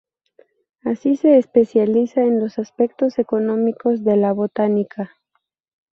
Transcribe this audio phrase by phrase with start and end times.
[0.83, 5.11] Así se especializa en los aspectos económicos de la botánica.